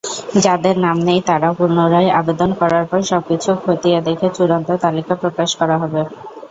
যাদের 0.43 0.75
নাম 0.79 0.97
নেই 1.07 1.19
তারা 1.29 1.49
পুনরায় 1.57 2.09
আবেদন 2.19 2.49
করার 2.59 2.85
পর 2.85 2.99
সব 3.11 3.21
কিছু 3.29 3.49
খতিয়ে 3.63 3.99
দেখে 4.07 4.27
চূড়ান্ত 4.35 4.69
তালিকা 4.83 5.13
প্রকাশ 5.23 5.49
করা 5.59 5.75
হবে। 5.81 6.01